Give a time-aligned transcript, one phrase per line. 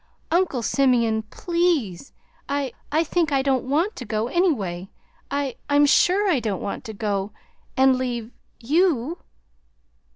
[0.31, 2.11] "Uncle Simeon PLEASE!
[2.49, 4.89] I I think I don't want to go, anyway.
[5.29, 7.33] I I'm sure I don't want to go
[7.77, 9.19] and leave YOU!"